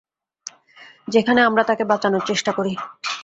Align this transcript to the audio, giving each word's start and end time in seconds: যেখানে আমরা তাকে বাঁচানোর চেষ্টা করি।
যেখানে 1.07 1.41
আমরা 1.41 1.63
তাকে 1.63 1.83
বাঁচানোর 1.83 2.23
চেষ্টা 2.25 2.51
করি। 2.51 2.73